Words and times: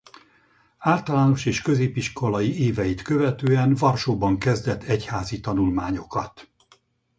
Általános 0.77 1.45
és 1.45 1.61
középiskolai 1.61 2.61
éveit 2.63 3.01
követően 3.01 3.75
Varsóban 3.75 4.39
kezdett 4.39 4.83
egyházi 4.83 5.39
tanulmányokat. 5.39 6.49